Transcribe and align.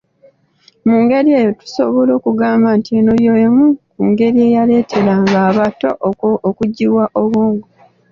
Mu 0.87 0.95
ngeri 1.01 1.29
eyo 1.39 1.51
tusobola 1.59 2.11
okugamba 2.19 2.67
nti 2.77 2.89
eno 2.99 3.13
y’emu 3.25 3.65
ku 3.93 3.99
ngeri 4.09 4.37
eyaleeteranga 4.47 5.37
abato 5.49 5.89
okwogiwa 6.45 7.03
obwongo. 7.21 7.67